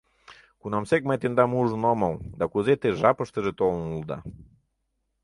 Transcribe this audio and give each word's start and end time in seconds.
Кунамсек 0.61 1.01
мый 1.07 1.17
тендам 1.21 1.51
ужын 1.59 1.83
омыл 1.91 2.13
да 2.37 2.45
кузе 2.51 2.73
те 2.81 2.87
жапыштыже 3.01 3.51
толын 3.59 3.83
улыда! 3.93 4.17